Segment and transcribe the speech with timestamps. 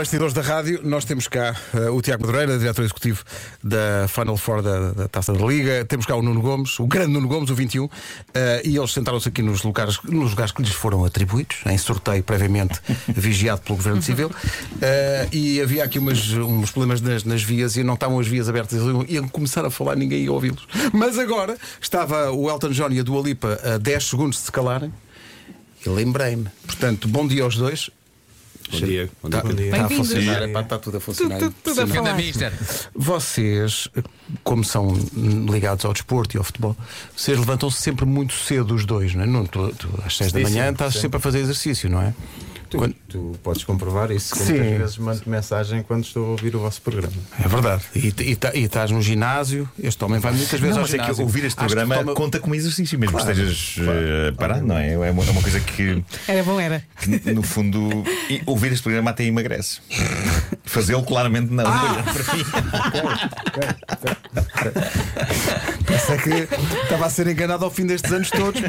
[0.00, 3.22] bastidores da rádio, nós temos cá uh, o Tiago Madureira, diretor executivo
[3.62, 5.84] da Final Four da, da, Taça da Liga.
[5.84, 7.84] Temos cá o Nuno Gomes, o grande Nuno Gomes, o 21.
[7.84, 7.90] Uh,
[8.64, 12.80] e eles sentaram-se aqui nos lugares, nos lugares que lhes foram atribuídos, em sorteio previamente
[13.14, 14.28] vigiado pelo Governo Civil.
[14.28, 18.48] Uh, e havia aqui umas, uns problemas nas, nas, vias e não estavam as vias
[18.48, 18.80] abertas.
[19.06, 20.66] Iam começar a falar, ninguém ia ouvi-los.
[20.94, 24.52] Mas agora estava o Elton John e a Dua Lipa a 10 segundos de se
[24.52, 24.90] calarem.
[25.84, 26.46] E lembrei-me.
[26.64, 27.90] Portanto, bom dia aos dois.
[28.70, 29.10] Bom dia.
[29.22, 29.38] Bom dia.
[29.38, 31.38] Está, está a funcionar, está tudo a funcionar.
[31.38, 32.16] Tudo, tudo, tudo a falar.
[32.94, 33.88] Vocês,
[34.44, 34.92] como são
[35.50, 36.76] ligados ao desporto e ao futebol,
[37.16, 39.26] vocês levantam-se sempre muito cedo os dois, não é?
[39.26, 42.14] Não, tu, tu, às 6 da manhã estás sempre a fazer exercício, não é?
[42.70, 42.94] Tu, quando...
[43.08, 44.36] tu podes comprovar isso.
[44.36, 44.52] Sim.
[44.52, 47.12] Muitas vezes mando mensagem quando estou a ouvir o vosso programa.
[47.44, 47.82] É verdade.
[47.96, 49.68] E, e, e estás no ginásio.
[49.82, 51.12] Este homem vai muitas vezes não, ao mas ginásio.
[51.12, 52.14] É que ouvir este programa toma...
[52.14, 54.92] conta como exercício, mesmo claro, que estejas claro, uh, parado, não é?
[54.92, 56.02] É uma, é uma, coisa que.
[56.28, 56.84] Era bom, era.
[57.00, 58.04] Que, no fundo,
[58.46, 59.80] ouvir este programa até emagrece.
[60.64, 61.64] Fazê-lo claramente não.
[61.66, 62.04] Ah!
[65.84, 66.30] Pensei que
[66.82, 68.60] estava a ser enganado ao fim destes anos todos,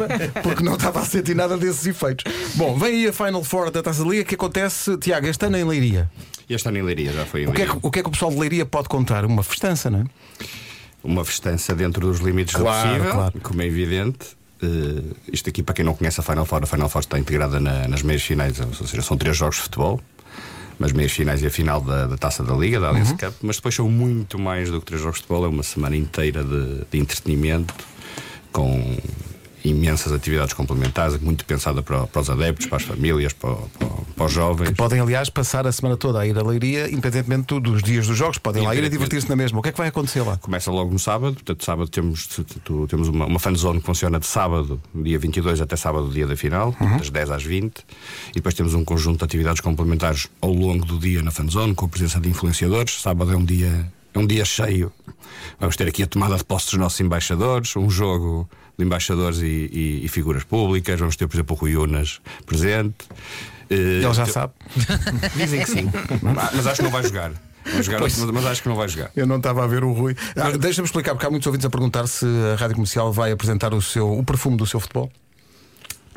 [0.41, 2.23] porque não estava a sentir nada desses efeitos.
[2.55, 4.23] Bom, vem aí a Final Four da Taça da Liga.
[4.23, 6.09] O que acontece, Tiago, este ano em Leiria?
[6.49, 8.09] Este ano em Leiria, já foi em o que, é que, o que é que
[8.09, 9.25] o pessoal de Leiria pode contar?
[9.25, 10.05] Uma festança, não é?
[11.03, 13.41] Uma festança dentro dos limites claro, do possível, claro.
[13.41, 14.39] como é evidente.
[14.61, 17.59] Uh, isto aqui, para quem não conhece a Final Four, a Final Four está integrada
[17.59, 19.99] na, nas meias finais, ou seja, são três jogos de futebol
[20.81, 23.17] nas meias finais e a final da, da Taça da Liga, da Allianz uhum.
[23.17, 25.95] Cup, mas depois são muito mais do que três jogos de bola, é uma semana
[25.95, 27.73] inteira de, de entretenimento
[28.51, 28.97] com
[29.63, 33.87] imensas atividades complementares, muito pensada para, para os adeptos, para as famílias, para, para,
[34.21, 34.69] para, os jovens.
[34.69, 38.17] Que podem, aliás, passar a semana toda a ir à Leiria, independentemente dos dias dos
[38.17, 39.59] jogos, podem lá ir a divertir-se na mesma.
[39.59, 40.37] O que é que vai acontecer lá?
[40.37, 42.27] Começa logo no sábado, portanto, sábado temos,
[42.87, 46.75] temos uma, uma fanzone que funciona de sábado, dia 22 até sábado, dia da final,
[46.79, 46.97] uhum.
[46.97, 47.79] das 10 às 20,
[48.29, 51.85] e depois temos um conjunto de atividades complementares ao longo do dia na fanzone, com
[51.85, 53.01] a presença de influenciadores.
[53.01, 54.91] Sábado é um dia é um dia cheio.
[55.59, 59.69] Vamos ter aqui a tomada de posse dos nossos embaixadores, um jogo de embaixadores e,
[59.71, 60.99] e, e figuras públicas.
[60.99, 63.05] Vamos ter, por exemplo, o Rui Unas presente.
[63.75, 64.53] Ele já sabe.
[65.35, 65.91] Dizem que sim.
[66.21, 67.31] Mas acho que não vai jogar.
[67.81, 69.11] Jogar mas, mas acho que não vai jogar.
[69.15, 70.15] Eu não estava a ver o Rui.
[70.35, 73.73] Ah, Deixa-me explicar, porque há muitos ouvintes a perguntar se a rádio comercial vai apresentar
[73.73, 75.11] o, seu, o perfume do seu futebol.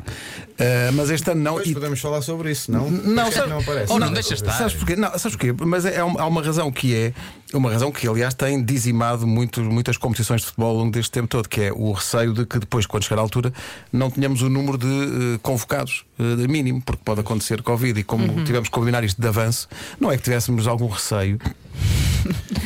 [0.05, 1.53] Uh, mas este ano não.
[1.55, 1.73] Pois e...
[1.73, 2.89] podemos falar sobre isso, não?
[2.89, 3.49] Não, sabe...
[3.49, 3.91] não aparece.
[3.91, 4.53] Ou não, deixa estar.
[4.53, 4.95] Sabes porquê?
[4.95, 5.53] Não, sabes porquê?
[5.65, 7.13] Mas é, há uma razão que é.
[7.53, 11.27] Uma razão que, aliás, tem dizimado muito, muitas competições de futebol ao longo deste tempo
[11.27, 13.53] todo, que é o receio de que depois, quando chegar à altura,
[13.93, 18.25] não tenhamos o número de uh, convocados uh, mínimo, porque pode acontecer Covid e como
[18.25, 18.43] uhum.
[18.43, 21.39] tivemos que combinar isto de avanço, não é que tivéssemos algum receio.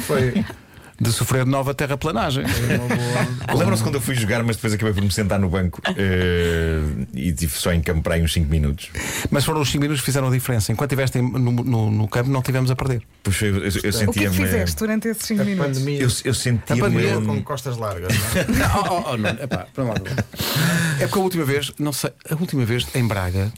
[0.07, 0.43] Foi
[1.01, 2.43] de sofrer nova terraplanagem.
[3.55, 6.88] Lembram-se quando eu fui jogar, mas depois acabei por me sentar no banco uh,
[7.29, 8.89] e tive só em campo para aí uns 5 minutos.
[9.29, 10.71] Mas foram os 5 minutos que fizeram a diferença.
[10.71, 13.01] Enquanto estiveste no, no, no, campo, não tivemos a perder.
[13.23, 14.09] Puxa, eu, eu, eu sentia-me.
[14.09, 15.79] O que é que fizeste durante esses 5 minutos?
[15.79, 16.01] Pandemia.
[16.01, 17.25] Eu, eu sentia-me.
[17.25, 18.45] com costas largas, não é?
[18.59, 19.67] não, oh, oh, não, epá,
[20.99, 23.51] é porque a última vez, não sei, a última vez em Braga.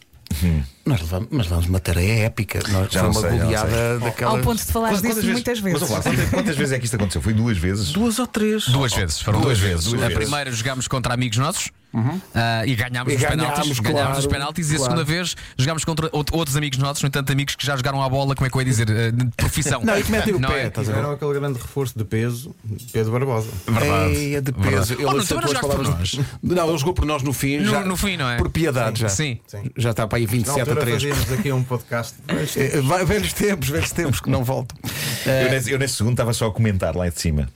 [0.44, 0.64] Hum.
[0.86, 2.60] Nós levamos, mas levamos uma tarefa épica.
[2.70, 4.32] Nós já uma sei, goleada daquela.
[4.32, 5.82] Ao ponto de falar disso vezes, muitas vezes.
[5.82, 7.22] Mas, lá, quantas, quantas, vezes é que isto aconteceu?
[7.22, 7.92] Foi duas vezes?
[7.92, 8.68] Duas ou três?
[8.68, 9.22] Duas vezes.
[9.22, 9.86] Foram duas, duas vezes.
[9.86, 10.24] Duas a vezes.
[10.24, 11.70] primeira jogámos contra amigos nossos.
[11.94, 12.16] Uhum.
[12.16, 12.22] Uh,
[12.66, 14.82] e ganhámos e os ganhámos, penaltis, claro, ganhámos os penaltis claro.
[14.82, 18.02] e a segunda vez jogámos contra outros amigos nossos, no entanto, amigos que já jogaram
[18.02, 19.82] à bola, como é que eu ia dizer, uh, de profissão.
[19.86, 20.68] Não, e que metem o Não pé, é?
[20.68, 20.98] estás a ver?
[20.98, 22.56] Tiveram aquele grande reforço de peso,
[22.94, 23.50] Pedro Barbosa.
[23.68, 24.16] Verdade.
[24.16, 24.96] Ei, de peso.
[25.00, 26.20] Oh, não, tu não jogaste por nós.
[26.42, 27.58] Não, ele jogou por nós no fim.
[27.60, 28.38] No- já, no fim, não é?
[28.38, 29.10] Por piedade já.
[29.10, 29.40] Sim.
[29.48, 29.70] Sim.
[29.78, 31.04] Já está para aí Na 27 a altura 3.
[31.04, 32.16] fazíamos aqui um podcast.
[32.56, 34.78] Eh, Velhos tempos, velhos tempos que não voltam.
[35.26, 37.50] Eu nesse, eu nesse segundo estava só a comentar lá de cima.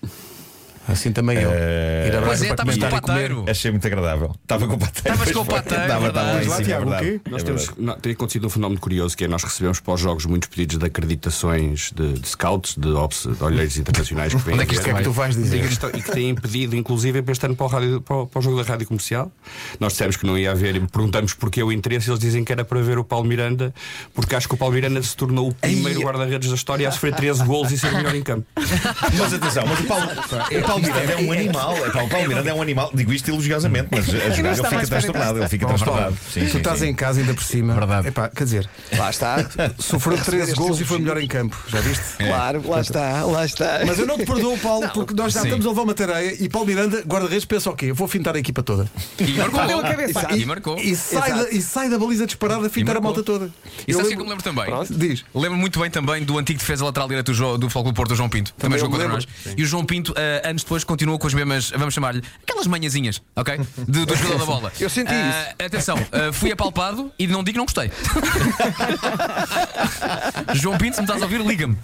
[0.87, 1.49] Assim também eu.
[1.53, 3.01] Eh, Ir a Pois Braga é, para estavas com o e comer.
[3.01, 3.45] pateiro.
[3.49, 4.35] Achei muito agradável.
[4.41, 5.09] Estava com o pateiro.
[5.09, 5.55] Estavas com o pois foi.
[5.63, 6.43] pateiro, Estava, estava lá em verdade.
[6.45, 7.05] cima, é Tiago, o verdade.
[7.11, 7.21] quê?
[7.25, 7.65] É Nós verdade.
[7.67, 10.49] temos, não, tem acontecido um fenómeno curioso que é nós recebemos para os jogos muitos
[10.49, 14.65] pedidos de acreditações de, de scouts, de, ops, de olheiros internacionais que vêm Onde é
[14.67, 14.77] que ver.
[14.79, 15.57] isto O que é que tu vais dizer?
[15.57, 18.15] E que estão- e que têm pedido, inclusive, para este ano para o, rádio- para
[18.17, 19.31] o- para o jogo da rádio comercial.
[19.79, 22.09] Nós dissemos que não ia haver e perguntamos porquê o interesse.
[22.09, 23.73] Eles dizem que era para ver o Paulo Miranda,
[24.13, 27.15] porque acho que o Paulo Miranda se tornou o primeiro guarda-redes da história a sofrer
[27.15, 28.45] 13 golos e ser o melhor em campo.
[28.55, 31.77] Mas atenção, mas o Paulo, o Paulo Miranda é um animal.
[31.85, 32.91] É, pá, o Paulo Miranda é um animal.
[32.93, 35.39] Digo isto elogiosamente, mas a jogar ele fica transtornado.
[35.39, 36.17] Ele fica Paulo, transtornado.
[36.33, 36.87] Tu estás sim.
[36.87, 37.73] em casa ainda por cima.
[37.73, 38.07] Verdade.
[38.07, 39.37] Epá, quer dizer, Lá está.
[39.77, 41.57] sofreu 13 gols e foi melhor em campo.
[41.67, 42.03] Já viste?
[42.17, 43.81] Claro, lá está, lá está.
[43.85, 45.47] Mas eu não te perdoo, Paulo, porque nós já Sim.
[45.47, 47.87] estamos a levar uma tareia e Paulo Miranda, guarda-redes, pensa o quê?
[47.87, 48.89] Eu vou fintar a equipa toda.
[49.19, 49.65] E marcou.
[49.65, 50.27] Deu a cabeça.
[50.35, 50.77] E marcou.
[50.77, 53.49] E sai, da, e sai da baliza disparada a fintar a malta toda.
[53.87, 54.97] E Eu sabes o que lembro- eu me lembro também?
[54.97, 55.25] Diz.
[55.33, 58.15] Lembro muito bem também do antigo defesa lateral direito do, do Futebol Clube Porto, o
[58.15, 58.53] João Pinto.
[58.57, 59.27] Também, jogou contra nós.
[59.57, 63.21] E o João Pinto, ah, antes depois continua com as mesmas, vamos chamar-lhe, aquelas manhãzinhas,
[63.35, 63.59] ok?
[63.87, 64.71] De- do jogador da bola.
[64.79, 67.91] Eu senti Ah, Atenção, ah, fui apalpado e não digo que não gostei.
[70.55, 71.77] João Pinto, se me estás a ouvir, liga-me.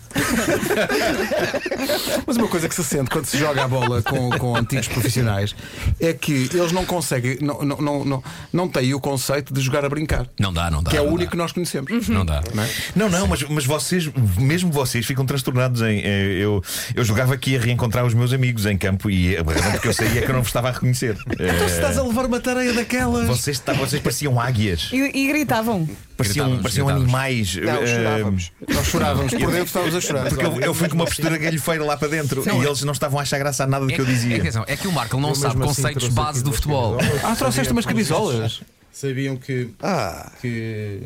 [2.25, 5.56] Mas uma coisa que se sente quando se joga a bola com, com antigos profissionais
[6.00, 9.86] é que eles não conseguem, não, não, não, não, não têm o conceito de jogar
[9.86, 10.28] a brincar.
[10.39, 10.92] Não dá, não dá.
[10.92, 11.31] Que é o único dá.
[11.31, 12.07] que nós conhecemos.
[12.10, 12.42] Não dá.
[12.54, 12.69] Não é?
[12.95, 16.00] Não, não, mas, mas vocês, mesmo vocês, ficam transtornados em.
[16.01, 16.63] Eu,
[16.95, 19.94] eu jogava aqui a reencontrar os meus amigos em campo e a razão porque eu
[19.94, 21.18] saía é que eu não vos estava a reconhecer.
[21.31, 23.27] Então se estás Eh, a levar uma tareia daquelas.
[23.27, 25.88] vocês, tá- vocês pareciam águias, E, e gritavam.
[26.18, 27.13] pareciam, Gritávamos, pareciam gritávamos.
[27.15, 27.56] animais.
[27.56, 28.51] Não, eh, chorávamos.
[28.69, 30.29] Nós chorávamos, por dentro estávamos a chorar.
[30.29, 32.81] Porque eu, eu fui com uma postura galhofeira lá para dentro Não, e é- eles
[32.83, 34.38] não estavam a achar graça a nada do É, que eu é, dizia.
[34.38, 36.44] atenção, é que o Marco não Eu sabe mesmo assim conceitos trouxe base aqui do
[36.45, 36.97] duas futebol.
[36.97, 37.25] camisolas.
[37.25, 38.62] Ah, trouxeste umas camisolas.
[38.94, 41.01] Sabiam que, Ah, que,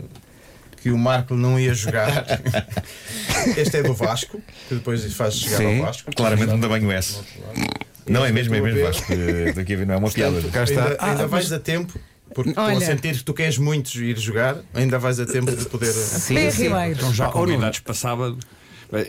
[0.82, 2.26] que o Marco não ia jogar.
[3.58, 5.80] este é do Vasco, que depois faz chegar Sim.
[5.80, 6.12] ao Vasco.
[6.16, 7.20] Claramente um tamanho S.
[8.08, 8.98] Não é mesmo, é mesmo Estou a ver.
[9.00, 9.14] Vasco.
[9.14, 10.42] eh, Estou aqui a ver, não é uma piada.
[10.52, 10.84] Cá está.
[10.84, 12.00] Ainda, Ah, ainda mas- vais a tempo,
[12.34, 12.78] porque Olha.
[12.78, 15.94] a sentir que tu queres muito ir jogar, ainda vais a tempo de poder.
[16.30, 16.92] Bem Ribeiro.
[16.94, 17.48] Estão já Ah, oh, Nuno.
[17.54, 18.38] convidados para sábado.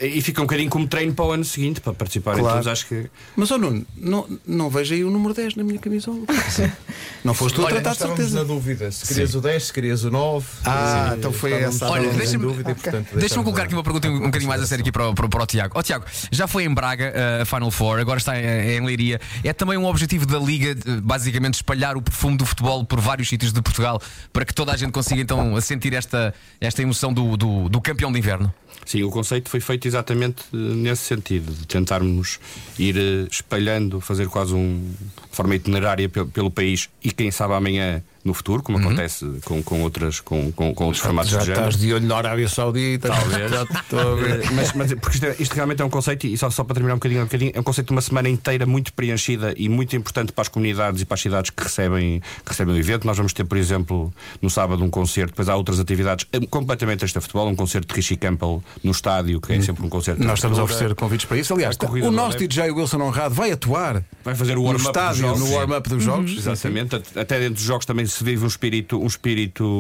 [0.02, 2.56] E fica um bocadinho como treino para o ano seguinte, para participarem Claro.
[2.56, 2.69] todos.
[2.73, 6.20] Acho que Mas, oh Nuno, não, não vejo aí o número 10 na minha camisola.
[7.25, 8.38] Não foste tu a tratar de Estávamos certeza.
[8.38, 10.46] na dúvida se querias o 10, se querias o 9.
[10.64, 11.88] Ah, eh, então foi essa.
[11.88, 14.62] Olha, deixa-me- dúvida e, portanto, Deixa-me deixamos colocar aqui uma pergunta um, um bocadinho mais
[14.62, 15.73] a sério aqui para, o- para, o- para o Tiago.
[15.76, 19.20] Ó Tiago, já foi em Braga uh, a Final Four, agora está em, em Leiria.
[19.43, 23.28] É também um objetivo da Liga, uh, basicamente, espalhar o perfume do futebol por vários
[23.28, 24.00] sítios de Portugal
[24.32, 28.12] para que toda a gente consiga então sentir esta, esta emoção do, do, do campeão
[28.12, 28.55] de inverno.
[28.84, 32.38] Sim, o conceito foi feito exatamente eh, nesse sentido, de tentarmos
[32.78, 34.94] ir eh, espalhando, fazer quase um
[35.31, 39.62] de forma itinerária pelo, pelo país e quem sabe amanhã no futuro, como acontece com,
[39.62, 41.69] com outras com, com, com outros formatos Já de género.
[41.69, 43.08] estás de olho na Arábia Saudita.
[43.08, 43.50] Talvez.
[43.50, 44.40] Já estou a ver.
[44.44, 46.75] Eh, mas, mas porque isto, é- isto realmente é um conceito, e só, só para
[46.75, 49.69] terminar um bocadinho, um bocadinho, é um conceito de uma semana inteira muito preenchida e
[49.69, 53.06] muito importante para as comunidades e para as cidades que recebem, que recebem o evento.
[53.06, 54.12] Nós vamos ter, por exemplo,
[54.43, 57.94] no sábado um concerto, depois há outras atividades eh, completamente extra futebol, um concerto de
[57.94, 60.23] Richie Campbell no estádio, que é sempre um concerto.
[60.25, 61.55] Nós estamos a oferecer convites para isso.
[61.55, 62.37] Aliás, o nosso.
[62.37, 66.02] DJ Wilson Honrado vai atuar Vai fazer o no warm-up dos estádio, no warm-up dos
[66.02, 66.37] jogos.
[66.37, 69.78] Exatamente, Até dentro dos jogos também se vive um espírito, um espírito,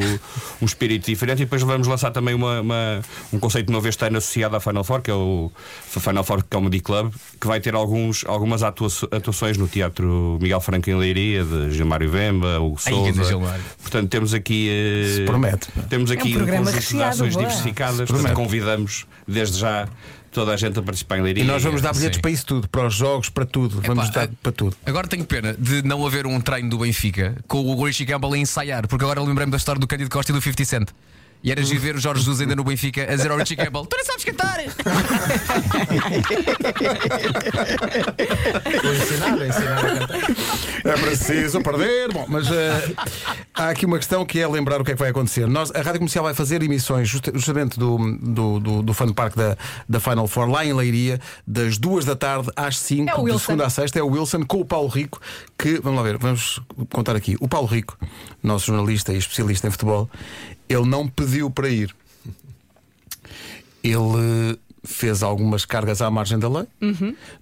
[0.60, 1.42] um espírito diferente.
[1.42, 3.00] E depois vamos lançar também uma, uma-
[3.32, 5.50] um conceito novo este ano associado à Final Four, que é o
[5.88, 10.88] Final Four Comedy Club, que vai ter alguns, algumas atua- atuações no Teatro Miguel Franco
[10.90, 13.22] em Leiria, de Gilmário Vemba, o Souza.
[13.82, 14.68] Portanto, temos aqui.
[14.70, 15.68] eh, Se promete.
[15.88, 17.44] Temos aqui um, programa conjunto de ações boa.
[17.46, 18.08] diversificadas.
[18.10, 19.88] Portanto, convidamos desde já
[20.36, 21.42] toda a gente a participar em Leiria.
[21.42, 22.20] E nós vamos dar bilhetes Sim.
[22.20, 23.80] para isso tudo, para os jogos, para tudo.
[23.80, 24.76] Vamos Epá, dar para tudo.
[24.84, 28.38] Agora tenho pena de não haver um treino do Benfica com o Richie Campbell a
[28.38, 30.88] ensaiar, porque agora lembrei-me da história do Cândido Costa e do 50 Cent.
[31.46, 33.86] E era de ver o Jorge Jesus ainda no Benfica a dizer ao Richie Campbell:
[33.86, 34.58] Tu nem sabes cantar!
[38.82, 40.20] Vou ensinar, a ensinar a cantar.
[40.84, 42.12] É preciso perder.
[42.12, 42.92] Bom, mas eh,
[43.54, 45.46] há aqui uma questão que é lembrar o que é que vai acontecer.
[45.46, 49.36] Nós, a Rádio Comercial vai fazer emissões justa- justamente do, do, do, do Fun Park
[49.36, 49.56] da,
[49.88, 53.22] da Final Four lá em Leiria, das duas da tarde às 5, É o de
[53.24, 53.38] Wilson.
[53.38, 53.98] segunda a sexta.
[53.98, 55.20] É o Wilson com o Paulo Rico,
[55.58, 56.60] que, vamos lá ver, vamos
[56.92, 57.36] contar aqui.
[57.40, 57.96] O Paulo Rico,
[58.42, 60.10] nosso jornalista e especialista em futebol,
[60.68, 61.94] ele não pediu para ir.
[63.82, 66.66] Ele fez algumas cargas à margem da lei,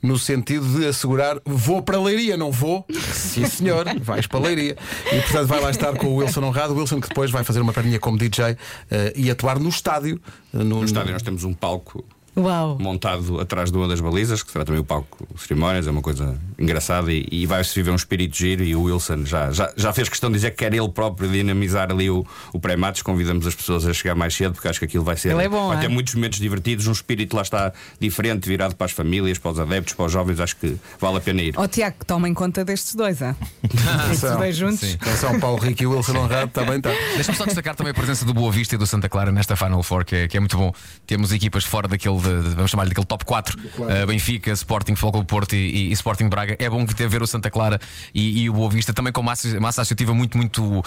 [0.03, 2.85] no sentido de assegurar: vou para a Leiria, não vou?
[3.12, 4.76] Sim, senhor, vais para a Leiria.
[5.12, 6.75] E portanto vai lá estar com o Wilson Honrado.
[6.75, 8.56] O Wilson que depois vai fazer uma perninha como DJ
[8.91, 10.20] eh, e atuar no estádio.
[10.53, 12.05] eh, No, No estádio nós temos um palco
[12.36, 12.76] Uau.
[12.81, 16.03] montado atrás de uma das balizas, que será também o palco de cerimónias, é uma
[16.03, 18.64] coisa engraçada e, e vai-se viver um espírito giro.
[18.64, 21.91] E o Wilson já, já, já fez questão de dizer que quer ele próprio dinamizar
[21.91, 23.03] ali o, o pré-matos.
[23.03, 25.31] Convidamos as pessoas a chegar mais cedo, porque acho que aquilo vai ser.
[25.31, 25.88] Ele é bom, vai ter é?
[25.88, 29.94] muitos momentos divertidos, um espírito lá está diferente, virado para as famílias, para os adeptos,
[29.94, 30.41] para os jovens.
[30.41, 31.55] Acho que vale a pena ir.
[31.56, 33.36] Ó Tiago, tomem conta destes dois, ah?
[34.10, 34.81] Estes dois juntos.
[34.81, 34.96] Sim.
[35.00, 36.91] Atenção, Paulo Rico e o Wilson Honrado também está.
[37.14, 39.82] Deixa-me só destacar também a presença do Boa Vista e do Santa Clara nesta Final
[39.82, 40.72] Four, que é, que é muito bom.
[41.06, 45.12] Temos equipas fora daquele, de- de- vamos chamar-lhe daquele top 4, uh, Benfica, Sporting, Futebol
[45.12, 46.56] Clube Porto e, e- e Sporting Braga.
[46.58, 47.81] É bom ter ver o Santa Clara
[48.14, 50.82] e, e o Boa Vista também com massa, massa associativa muito, muito, uh,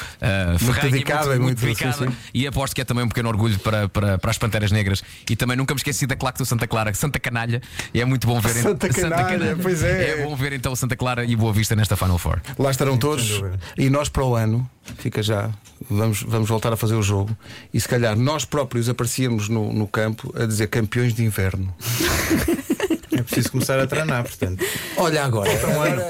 [0.60, 1.94] ferrenha, dedicada e muito- dedicada.
[1.94, 2.16] sim, sim.
[2.34, 5.04] E aposto que é também um pequeno orgulho para, para, para as Panteras Negras.
[5.30, 7.62] E também nunca me esqueci da claque do Santa Clara, Santa Canalha.
[7.94, 10.22] E é muito bom ver Santa Canalha, pois é.
[10.22, 12.40] É bom ver então o Santa Clara e Boa Vista nesta Final Four.
[12.58, 13.42] Lá estarão todos.
[13.78, 15.50] E nós para o ano, fica já,
[15.90, 17.36] vamos, vamos voltar a fazer o jogo.
[17.74, 21.74] E se calhar nós próprios aparecíamos no, no campo a dizer campeões de inverno.
[23.28, 24.64] É preciso começar a treinar, portanto.
[24.96, 25.50] Olha agora.
[25.58, 26.02] Falta um ano.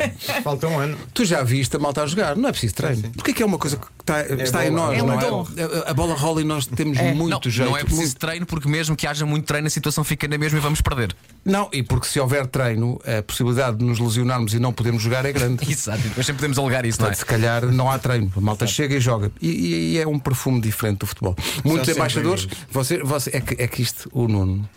[0.43, 0.97] Falta um ano.
[1.13, 3.09] Tu já viste a malta a jogar, não é preciso treino.
[3.15, 5.47] Porque é que é uma coisa que está, está em nós, É não dom.
[5.57, 5.87] é?
[5.87, 7.69] A- A bola rola e nós temos muito não, jeito.
[7.69, 10.37] não é preciso muito- treino, porque mesmo que haja muito treino, a situação fica na
[10.37, 11.15] mesma e vamos perder.
[11.43, 15.25] Não, e porque se houver treino, a possibilidade de nos lesionarmos e não podermos jogar
[15.25, 15.65] é grande.
[15.71, 17.09] Exato, depois sempre podemos alegar isso, não é?
[17.11, 18.31] Portanto, se calhar não há treino.
[18.37, 19.31] A malta chega e joga.
[19.41, 21.35] E, e- e é um perfume diferente do futebol.
[21.63, 22.47] Muitos embaixadores.
[22.71, 24.69] Você, você, é, que, é que isto, o Nuno.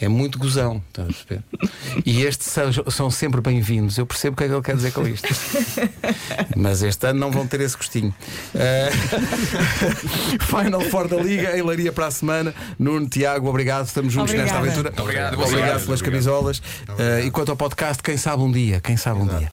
[0.00, 1.42] É muito gozão, estás a perceber?
[2.06, 3.98] E estes são, são sempre bem-vindos.
[3.98, 5.28] Eu percebo o que é que ele quer dizer com isto.
[6.56, 8.14] Mas este ano não vão ter esse gostinho.
[8.54, 8.90] Eh,
[10.46, 12.54] Final Four da Liga, em Leiria para a semana.
[12.78, 13.86] Nuno, Tiago, obrigado.
[13.86, 14.60] Estamos juntos Obrigada.
[14.60, 15.02] nesta aventura.
[15.02, 15.84] Obrigado, obrigado sorte.
[15.86, 16.62] pelas camisolas.
[16.98, 19.46] Eh, e quanto ao podcast, quem sabe um dia, quem sabe um dia.